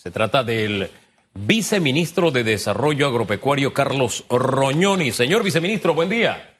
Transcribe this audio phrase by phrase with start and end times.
[0.00, 0.88] Se trata del
[1.34, 5.10] viceministro de Desarrollo Agropecuario, Carlos Roñoni.
[5.10, 6.54] Señor viceministro, buen día.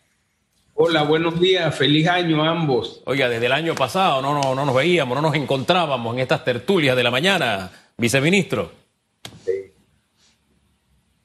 [0.74, 3.00] Hola, buenos días, feliz año a ambos.
[3.04, 6.44] Oiga, desde el año pasado no, no, no nos veíamos, no nos encontrábamos en estas
[6.44, 8.72] tertulias de la mañana, viceministro.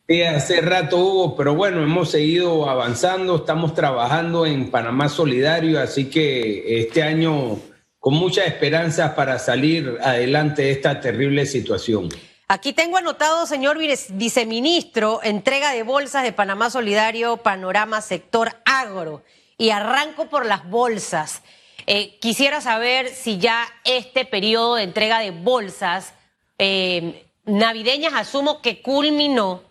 [0.07, 6.11] Sí, hace rato hubo, pero bueno, hemos seguido avanzando, estamos trabajando en Panamá Solidario, así
[6.11, 7.57] que este año
[8.03, 12.09] con muchas esperanzas para salir adelante de esta terrible situación.
[12.49, 19.23] Aquí tengo anotado, señor viceministro, entrega de bolsas de Panamá Solidario, panorama sector agro
[19.57, 21.43] y arranco por las bolsas.
[21.87, 26.13] Eh, quisiera saber si ya este periodo de entrega de bolsas
[26.59, 29.63] eh, navideñas, asumo que culminó.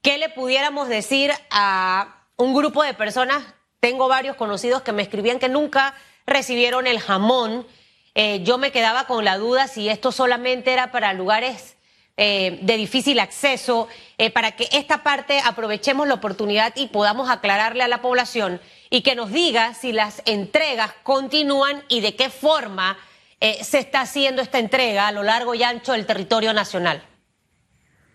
[0.00, 3.44] ¿Qué le pudiéramos decir a un grupo de personas?
[3.78, 5.94] Tengo varios conocidos que me escribían que nunca
[6.28, 7.66] recibieron el jamón.
[8.14, 11.74] Eh, yo me quedaba con la duda si esto solamente era para lugares
[12.20, 13.86] de difícil acceso,
[14.34, 19.14] para que esta parte aprovechemos la oportunidad y podamos aclararle a la población y que
[19.14, 22.98] nos diga si las entregas continúan y de qué forma
[23.40, 27.02] eh, se está haciendo esta entrega a lo largo y ancho del territorio nacional.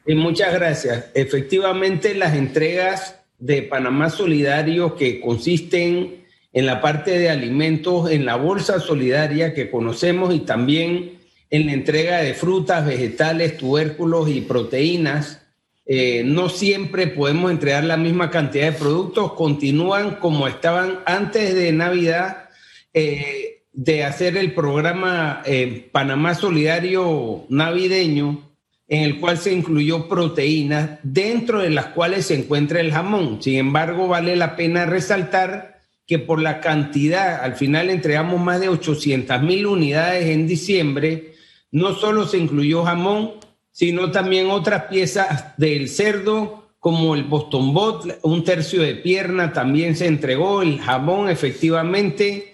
[0.05, 1.11] Y muchas gracias.
[1.13, 6.22] Efectivamente, las entregas de Panamá Solidario que consisten
[6.53, 11.73] en la parte de alimentos, en la bolsa solidaria que conocemos y también en la
[11.73, 15.41] entrega de frutas, vegetales, tubérculos y proteínas,
[15.85, 21.73] eh, no siempre podemos entregar la misma cantidad de productos, continúan como estaban antes de
[21.73, 22.49] Navidad
[22.93, 28.51] eh, de hacer el programa eh, Panamá Solidario Navideño,
[28.87, 33.41] en el cual se incluyó proteínas, dentro de las cuales se encuentra el jamón.
[33.41, 35.72] Sin embargo, vale la pena resaltar
[36.05, 41.33] que por la cantidad, al final entregamos más de 800 mil unidades en diciembre,
[41.71, 43.33] no solo se incluyó jamón,
[43.71, 49.95] sino también otras piezas del cerdo, como el Boston Bot, un tercio de pierna también
[49.95, 52.53] se entregó, el jamón efectivamente.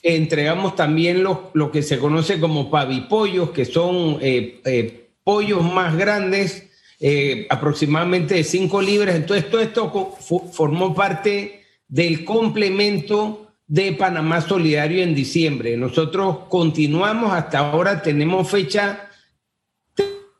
[0.00, 5.96] Entregamos también lo, lo que se conoce como pavipollos, que son eh, eh, pollos más
[5.96, 6.70] grandes,
[7.00, 9.16] eh, aproximadamente de 5 libras.
[9.16, 10.16] Entonces, todo esto
[10.52, 11.63] formó parte
[11.94, 15.76] del complemento de Panamá Solidario en diciembre.
[15.76, 19.10] Nosotros continuamos, hasta ahora tenemos fecha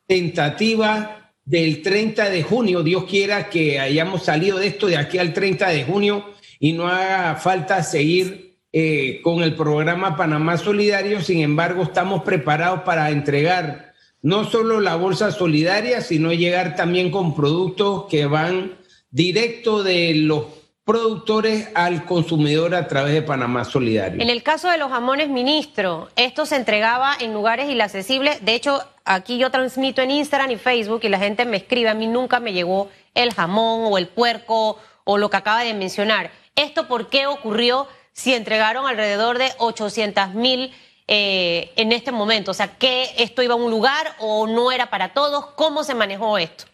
[0.05, 2.83] tentativa del 30 de junio.
[2.83, 6.25] Dios quiera que hayamos salido de esto de aquí al 30 de junio
[6.59, 11.23] y no haga falta seguir eh, con el programa Panamá Solidario.
[11.23, 17.37] Sin embargo, estamos preparados para entregar no solo la bolsa solidaria, sino llegar también con
[17.37, 18.73] productos que van
[19.13, 24.21] directo de los productores al consumidor a través de Panamá Solidario.
[24.21, 28.45] En el caso de los jamones, ministro, esto se entregaba en lugares inaccesibles.
[28.45, 31.95] De hecho, aquí yo transmito en Instagram y Facebook y la gente me escribe, a
[31.95, 36.31] mí nunca me llegó el jamón o el puerco o lo que acaba de mencionar.
[36.55, 40.71] ¿Esto por qué ocurrió si entregaron alrededor de 800 mil
[41.09, 42.51] eh, en este momento?
[42.51, 45.47] O sea, ¿que esto iba a un lugar o no era para todos?
[45.57, 46.65] ¿Cómo se manejó esto?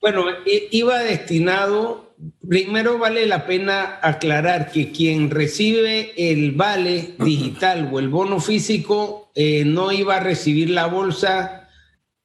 [0.00, 0.26] Bueno,
[0.70, 2.03] iba destinado,
[2.48, 9.30] primero vale la pena aclarar que quien recibe el vale digital o el bono físico
[9.34, 11.68] eh, no iba a recibir la bolsa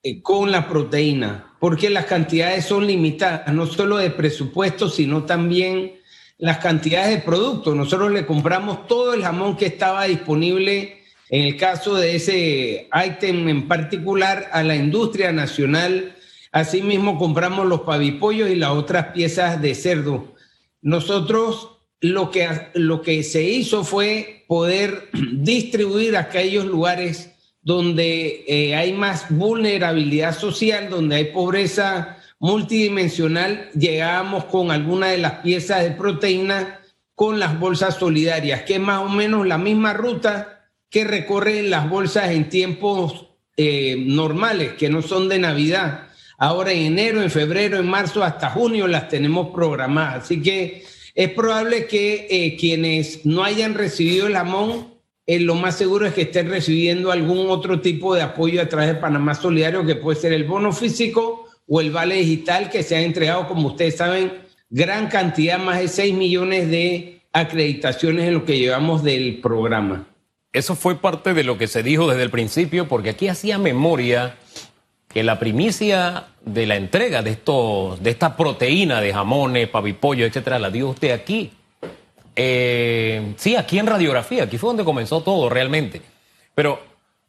[0.03, 5.93] eh, con la proteína, porque las cantidades son limitadas, no solo de presupuesto, sino también
[6.37, 7.75] las cantidades de productos.
[7.75, 10.99] Nosotros le compramos todo el jamón que estaba disponible
[11.29, 16.15] en el caso de ese ítem en particular a la industria nacional
[16.51, 20.33] Asimismo, compramos los pavipollos y las otras piezas de cerdo.
[20.81, 28.75] Nosotros lo que, lo que se hizo fue poder distribuir a aquellos lugares donde eh,
[28.75, 35.91] hay más vulnerabilidad social, donde hay pobreza multidimensional, llegábamos con alguna de las piezas de
[35.91, 36.79] proteína
[37.13, 41.89] con las bolsas solidarias, que es más o menos la misma ruta que recorren las
[41.89, 43.27] bolsas en tiempos
[43.57, 46.07] eh, normales, que no son de Navidad.
[46.39, 50.23] Ahora en enero, en febrero, en marzo, hasta junio las tenemos programadas.
[50.23, 54.87] Así que es probable que eh, quienes no hayan recibido el jamón,
[55.27, 58.87] eh, lo más seguro es que estén recibiendo algún otro tipo de apoyo a través
[58.87, 62.95] de Panamá Solidario, que puede ser el bono físico o el vale digital, que se
[62.95, 64.31] ha entregado, como ustedes saben,
[64.69, 70.07] gran cantidad, más de 6 millones de acreditaciones en lo que llevamos del programa.
[70.53, 74.35] Eso fue parte de lo que se dijo desde el principio, porque aquí hacía memoria
[75.09, 80.59] que la primicia de la entrega de estos, de esta proteína de jamones, pavipollo, etcétera,
[80.59, 81.51] la dio usted aquí.
[82.35, 86.01] Eh, sí, aquí en radiografía, aquí fue donde comenzó todo realmente.
[86.53, 86.79] Pero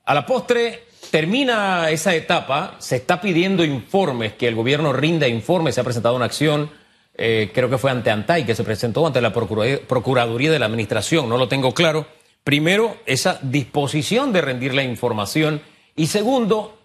[0.04, 5.74] a la postre, termina esa etapa, se está pidiendo informes, que el gobierno rinda informes,
[5.74, 6.70] se ha presentado una acción,
[7.14, 11.28] eh, creo que fue ante ANTAI, que se presentó ante la Procuraduría de la Administración,
[11.28, 12.06] no lo tengo claro.
[12.44, 15.60] Primero, esa disposición de rendir la información
[15.96, 16.79] y segundo,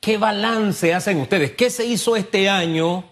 [0.00, 1.52] ¿qué balance hacen ustedes?
[1.52, 3.04] ¿Qué se hizo este año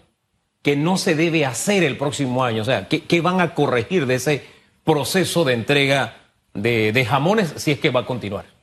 [0.61, 2.61] que no se debe hacer el próximo año?
[2.61, 4.43] O sea, ¿qué, van a corregir de ese
[4.83, 6.17] proceso de entrega
[6.53, 8.55] de jamones si es que va a continuar?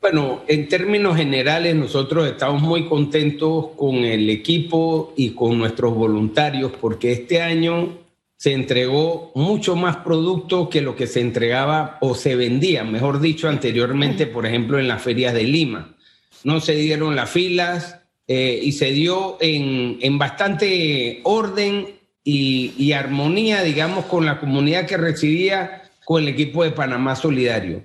[0.00, 6.70] Bueno, en términos generales nosotros estamos muy contentos con el equipo y con nuestros voluntarios
[6.80, 7.98] porque este año
[8.36, 13.48] se entregó mucho más producto que lo que se entregaba o se vendía, mejor dicho,
[13.48, 15.96] anteriormente, por ejemplo, en las ferias de Lima.
[16.44, 23.62] No se dieron las filas eh, y se dio en, bastante orden y, y armonía,
[23.62, 27.84] digamos, con la comunidad que recibía con el equipo de Panamá Solidario.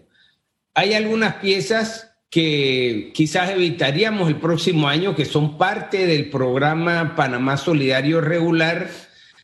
[0.73, 7.57] Hay algunas piezas que quizás evitaríamos el próximo año, que son parte del programa Panamá
[7.57, 8.89] Solidario Regular,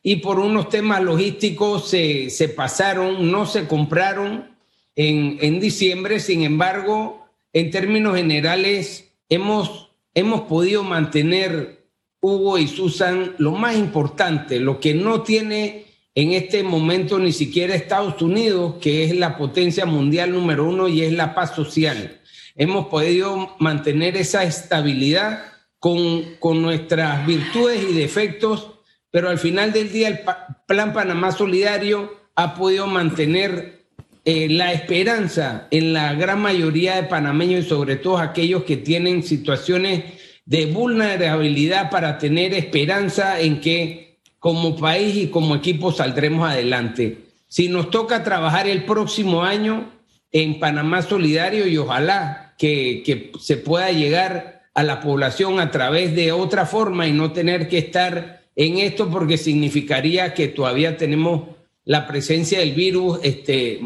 [0.02, 4.58] y por unos temas logísticos se, se pasaron, no se compraron
[4.96, 7.19] en, en, diciembre, sin embargo,
[7.60, 11.88] en términos generales, hemos, hemos podido mantener,
[12.22, 15.86] Hugo y Susan, lo más importante, lo que no tiene
[16.16, 21.02] en este momento ni siquiera Estados Unidos, que es la potencia mundial número uno y
[21.04, 22.20] es la paz social.
[22.56, 25.44] Hemos podido mantener esa estabilidad
[25.80, 28.72] con, con nuestras virtudes y defectos,
[29.12, 30.20] pero al final del día el
[30.68, 33.79] Plan Panamá Solidario ha podido mantener
[34.25, 39.24] eh, la esperanza en la gran mayoría de panameños y sobre todo aquellos que tienen
[39.24, 40.04] situaciones
[40.45, 47.19] de vulnerabilidad para tener esperanza en que como país y como equipo saldremos adelante.
[47.48, 49.92] Si nos toca trabajar el próximo año
[50.31, 56.15] en Panamá Solidario y ojalá que, que se pueda llegar a la población a través
[56.15, 61.50] de otra forma y no tener que estar en esto porque significaría que todavía tenemos
[61.86, 63.80] la presencia del virus este,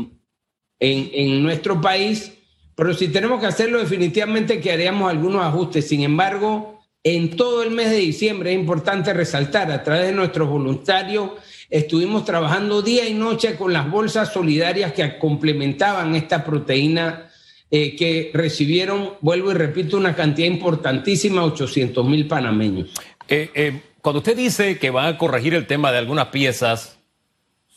[0.83, 2.33] en, en nuestro país.
[2.75, 5.87] Pero si tenemos que hacerlo, definitivamente que haríamos algunos ajustes.
[5.87, 10.49] Sin embargo, en todo el mes de diciembre es importante resaltar, a través de nuestros
[10.49, 11.31] voluntarios,
[11.69, 17.29] estuvimos trabajando día y noche con las bolsas solidarias que complementaban esta proteína
[17.69, 22.89] eh, que recibieron, vuelvo y repito, una cantidad importantísima, 800 mil panameños.
[23.27, 26.99] Eh, eh, cuando usted dice que va a corregir el tema de algunas piezas,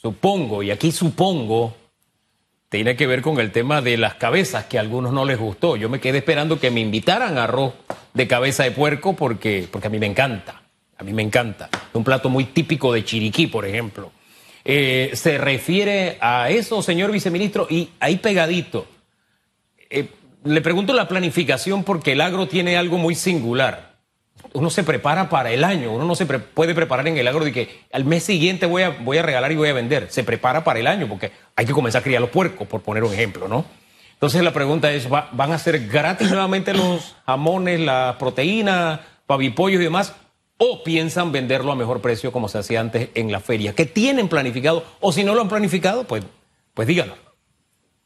[0.02, 1.74] supongo, y aquí supongo,
[2.68, 5.76] tiene que ver con el tema de las cabezas, que a algunos no les gustó.
[5.76, 7.74] Yo me quedé esperando que me invitaran a arroz
[8.12, 10.62] de cabeza de puerco porque, porque a mí me encanta.
[10.98, 11.68] A mí me encanta.
[11.92, 14.12] Un plato muy típico de Chiriquí, por ejemplo.
[14.64, 18.86] Eh, se refiere a eso, señor viceministro, y ahí pegadito.
[19.90, 20.08] Eh,
[20.44, 23.85] le pregunto la planificación porque el agro tiene algo muy singular.
[24.52, 27.52] Uno se prepara para el año, uno no se puede preparar en el agro de
[27.52, 30.06] que al mes siguiente voy a, voy a regalar y voy a vender.
[30.10, 33.04] Se prepara para el año porque hay que comenzar a criar los puercos, por poner
[33.04, 33.64] un ejemplo, ¿no?
[34.14, 39.84] Entonces la pregunta es, ¿van a ser gratis nuevamente los jamones, la proteína, pavipollos y
[39.84, 40.14] demás?
[40.56, 43.74] ¿O piensan venderlo a mejor precio como se hacía antes en la feria?
[43.74, 44.84] ¿Qué tienen planificado?
[45.00, 46.24] O si no lo han planificado, pues,
[46.72, 47.14] pues díganlo.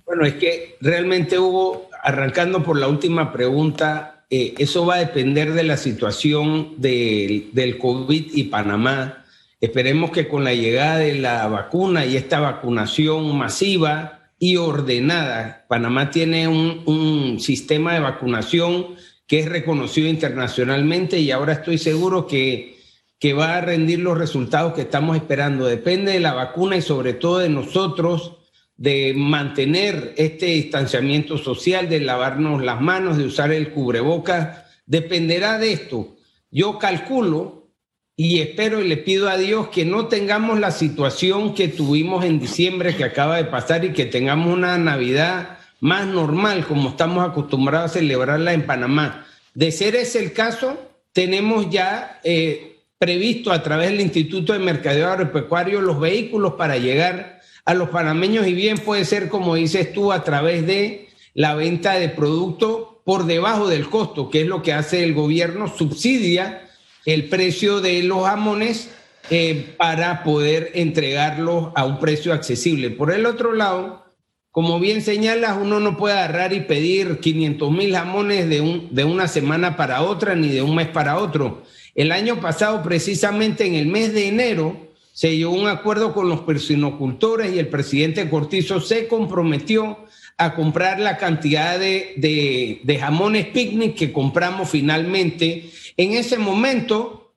[0.05, 5.53] Bueno, es que realmente hubo, arrancando por la última pregunta, eh, eso va a depender
[5.53, 9.25] de la situación del, COVID y Panamá.
[9.61, 15.67] Esperemos que con la llegada de la vacuna y esta vacunación masiva, y ordenada.
[15.69, 18.97] Panamá tiene un, sistema de vacunación
[19.27, 22.79] que es reconocido internacionalmente y ahora estoy seguro que,
[23.21, 25.67] que va a rendir los resultados que estamos esperando.
[25.67, 28.39] Depende de la vacuna y sobre todo de nosotros
[28.81, 35.75] de mantener este distanciamiento social, de lavarnos las manos, de usar el cubrebocas, dependerá de
[35.75, 36.17] esto.
[36.51, 37.69] Yo calculo
[38.17, 42.41] y espero y le pido a Dios que no tengamos la situación que tuvimos en
[42.41, 47.91] diciembre que acaba de pasar y que tengamos una Navidad más normal como estamos acostumbrados
[47.91, 49.27] a celebrarla en Panamá.
[49.53, 50.79] De ser ese el caso,
[51.13, 57.40] tenemos ya eh, previsto a través del Instituto de Mercadeo Agropecuario los vehículos para llegar
[57.65, 61.95] a los panameños y bien puede ser, como dices tú, a través de la venta
[61.95, 66.69] de productos por debajo del costo, que es lo que hace el gobierno, subsidia
[67.07, 68.91] el precio de los jamones
[69.31, 72.91] eh, para poder entregarlos a un precio accesible.
[72.91, 74.05] Por el otro lado,
[74.51, 79.05] como bien señalas, uno no puede agarrar y pedir 500 mil jamones de, un, de
[79.05, 81.63] una semana para otra ni de un mes para otro.
[81.95, 84.90] El año pasado, precisamente en el mes de enero,
[85.21, 90.07] se llegó un acuerdo con los persinocultores y el presidente Cortizo se comprometió
[90.39, 95.69] a comprar la cantidad de, de, jamones picnic que compramos finalmente.
[95.99, 97.35] En ese momento,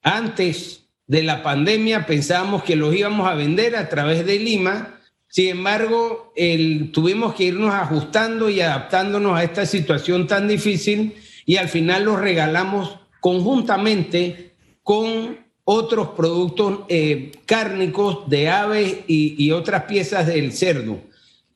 [0.00, 5.00] antes de la pandemia, pensábamos que los íbamos a vender a través de Lima.
[5.26, 11.56] Sin embargo, el, tuvimos que irnos ajustando y adaptándonos a esta situación tan difícil y
[11.56, 20.26] al final los regalamos conjuntamente con otros productos eh, cárnicos de aves y, otras piezas
[20.26, 20.98] del cerdo.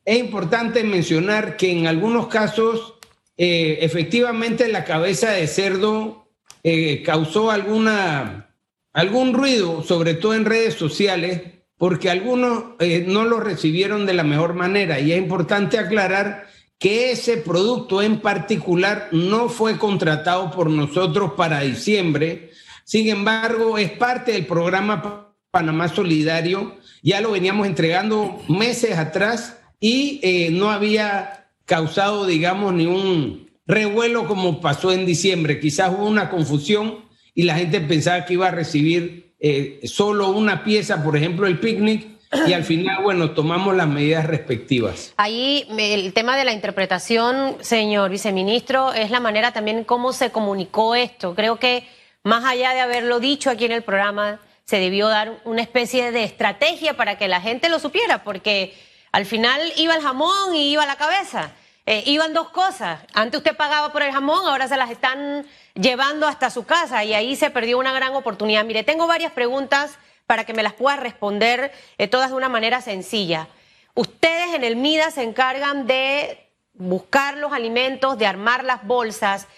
[0.04, 2.94] Es importante mencionar que en algunos casos
[3.36, 6.26] eh, efectivamente la cabeza de cerdo
[6.62, 8.50] eh, causó alguna,
[8.94, 11.42] algún ruido, sobre todo en redes sociales,
[11.76, 12.74] porque algunos
[13.06, 14.98] no lo recibieron de la mejor manera.
[14.98, 16.48] Y es importante aclarar
[16.78, 22.47] que ese producto en particular no fue contratado por nosotros para diciembre,
[22.88, 26.78] sin embargo, es parte del programa Panamá Solidario.
[27.02, 34.26] Ya lo veníamos entregando meses atrás y eh, no había causado, digamos, ni un revuelo
[34.26, 35.60] como pasó en diciembre.
[35.60, 37.04] Quizás hubo una confusión
[37.34, 41.60] y la gente pensaba que iba a recibir eh, solo una pieza, por ejemplo, el
[41.60, 42.06] picnic,
[42.46, 45.12] y al final, bueno, tomamos las medidas respectivas.
[45.18, 50.94] Ahí el tema de la interpretación, señor viceministro, es la manera también cómo se comunicó
[50.94, 51.34] esto.
[51.34, 51.84] Creo que
[52.28, 56.24] más allá de haberlo dicho aquí en el programa, se debió dar una especie de
[56.24, 58.76] estrategia para que la gente lo supiera, porque
[59.12, 61.52] al final iba el jamón y iba la cabeza.
[61.86, 63.00] Eh, iban dos cosas.
[63.14, 67.14] Antes usted pagaba por el jamón, ahora se las están llevando hasta su casa y
[67.14, 68.62] ahí se perdió una gran oportunidad.
[68.66, 72.82] Mire, tengo varias preguntas para que me las pueda responder eh, todas de una manera
[72.82, 73.48] sencilla.
[73.94, 79.48] Ustedes en el MIDA se encargan de buscar los alimentos, de armar las bolsas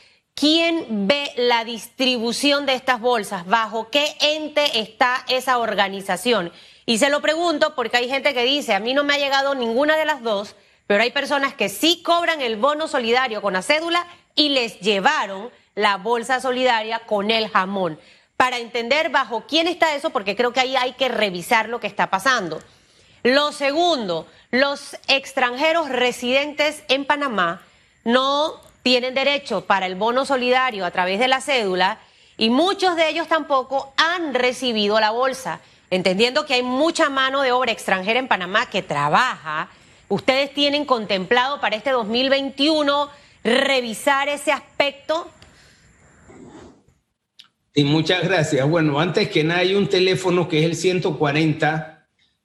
[0.40, 3.46] ¿Quién ve la distribución de estas bolsas?
[3.46, 6.50] ¿Bajo qué ente está esa organización?
[6.86, 9.54] Y se lo pregunto porque hay gente que dice, a mí no me ha llegado
[9.54, 10.56] ninguna de las dos,
[10.86, 15.50] pero hay personas que sí cobran el bono solidario con la cédula y les llevaron
[15.74, 18.00] la bolsa solidaria con el jamón.
[18.38, 21.86] Para entender bajo quién está eso, porque creo que ahí hay que revisar lo que
[21.86, 22.62] está pasando.
[23.24, 27.60] Lo segundo, los extranjeros residentes en Panamá
[28.04, 31.98] no tienen derecho para el bono solidario a través de la cédula
[32.36, 35.60] y muchos de ellos tampoco han recibido la bolsa.
[35.90, 39.68] Entendiendo que hay mucha mano de obra extranjera en Panamá que trabaja,
[40.08, 43.10] ¿ustedes tienen contemplado para este 2021
[43.42, 45.28] revisar ese aspecto?
[47.74, 48.68] Y muchas gracias.
[48.68, 51.89] Bueno, antes que nada hay un teléfono que es el 140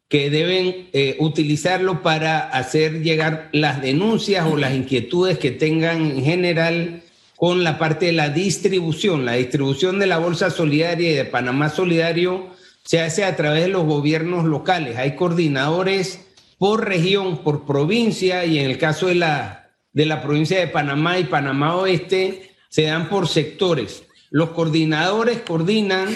[0.08, 6.24] que deben eh, utilizarlo para hacer llegar las denuncias o las inquietudes que tengan en
[6.24, 7.02] general
[7.36, 9.26] con la parte de la distribución.
[9.26, 12.48] La distribución de la Bolsa Solidaria y de Panamá Solidario
[12.84, 14.98] se hace a través de los gobiernos locales.
[14.98, 16.20] Hay coordinadores
[16.58, 21.20] por región, por provincia y en el caso de la, de la provincia de Panamá
[21.20, 24.04] y Panamá Oeste se dan por sectores.
[24.30, 26.10] Los coordinadores coordinan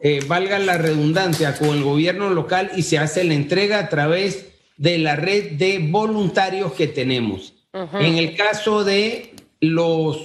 [0.00, 4.46] eh, valga la redundancia, con el gobierno local y se hace la entrega a través
[4.76, 7.54] de la red de voluntarios que tenemos.
[7.72, 10.16] En el caso de los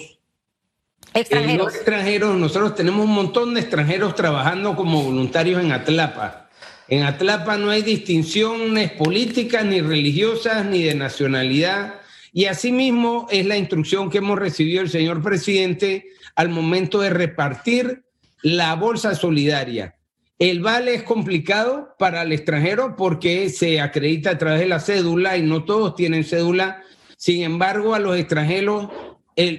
[1.13, 1.75] eh, extranjeros.
[1.75, 6.49] extranjeros, nosotros tenemos un montón de extranjeros trabajando como voluntarios en Atlapa.
[6.87, 11.95] En Atlapa no hay distinciones políticas, ni religiosas, ni de nacionalidad.
[12.33, 18.03] Y asimismo es la instrucción que hemos recibido el señor presidente al momento de repartir
[18.43, 19.95] la bolsa solidaria.
[20.39, 25.37] El vale es complicado para el extranjero porque se acredita a través de la cédula
[25.37, 26.81] y no todos tienen cédula.
[27.15, 28.89] Sin embargo, a los extranjeros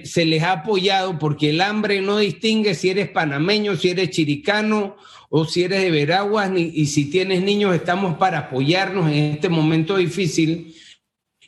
[0.03, 4.97] se les ha apoyado porque el hambre no distingue si eres panameño, si eres chiricano
[5.29, 9.49] o si eres de Veraguas, ni, y si tienes niños, estamos para apoyarnos en este
[9.49, 10.75] momento difícil.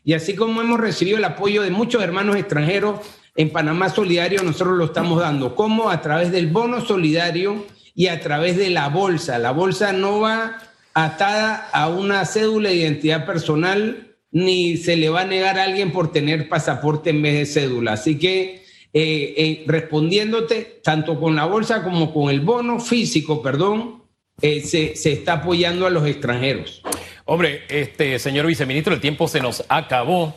[0.04, 3.02] Y así como hemos recibido el apoyo de muchos hermanos extranjeros,
[3.36, 5.56] en Panamá Solidario nosotros lo estamos dando.
[5.56, 9.38] como A través del bono solidario y a través de la bolsa.
[9.40, 10.58] La bolsa no va
[10.94, 15.94] atada a una cédula de identidad personal ni se le va a negar a alguien
[15.94, 17.94] por tener pasaporte en vez de cédula.
[17.94, 24.04] Así que eh, eh, respondiéndote, tanto con la bolsa como con el bono físico, perdón,
[24.42, 26.82] eh, se, se, está apoyando a los extranjeros.
[27.24, 30.36] Hombre, este señor viceministro, el tiempo se nos acabó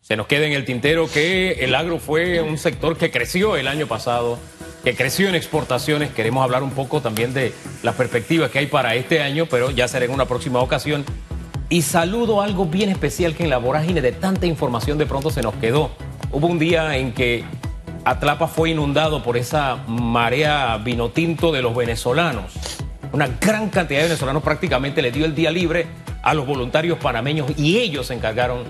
[0.00, 3.68] se nos queda en el tintero que el agro fue un sector que creció el
[3.68, 4.38] año pasado,
[4.84, 6.10] que creció en exportaciones.
[6.10, 7.52] Queremos hablar un poco también de
[7.82, 11.04] las perspectivas que hay para este año, pero ya será en una próxima ocasión.
[11.68, 15.42] Y saludo algo bien especial que en la vorágine de tanta información de pronto se
[15.42, 15.90] nos quedó.
[16.32, 17.44] Hubo un día en que
[18.04, 22.54] Atlapa fue inundado por esa marea vinotinto de los venezolanos.
[23.12, 25.86] Una gran cantidad de venezolanos prácticamente le dio el día libre
[26.22, 28.64] a los voluntarios panameños y ellos se encargaron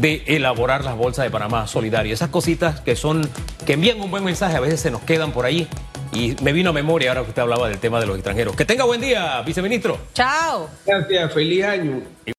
[0.00, 2.12] de elaborar las bolsas de Panamá Solidario.
[2.12, 3.28] Esas cositas que son,
[3.66, 5.68] que envían un buen mensaje, a veces se nos quedan por ahí.
[6.12, 8.54] Y me vino a memoria ahora que usted hablaba del tema de los extranjeros.
[8.54, 9.98] Que tenga buen día, viceministro.
[10.12, 10.68] Chao.
[10.84, 12.02] Gracias, feliz año.